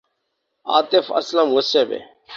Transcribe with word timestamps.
آطف 0.67 1.11
اسلم 1.11 1.53
غصے 1.53 1.83
میں 1.85 1.99